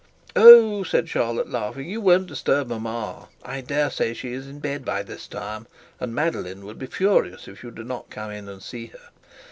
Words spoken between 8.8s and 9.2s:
her.